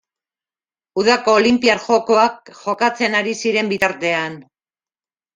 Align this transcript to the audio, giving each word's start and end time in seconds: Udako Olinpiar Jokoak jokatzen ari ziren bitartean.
Udako 1.01 1.33
Olinpiar 1.41 1.81
Jokoak 1.83 2.49
jokatzen 2.59 3.17
ari 3.19 3.35
ziren 3.43 3.69
bitartean. 3.75 4.39